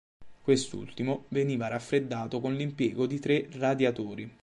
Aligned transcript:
Quest'ultimo, 0.41 1.25
veniva 1.27 1.67
raffreddato 1.67 2.39
con 2.39 2.55
l'impiego 2.55 3.05
di 3.05 3.19
tre 3.19 3.47
radiatori. 3.51 4.27